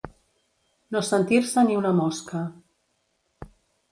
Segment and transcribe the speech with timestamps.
[0.95, 2.41] No sentir-se ni una mosca.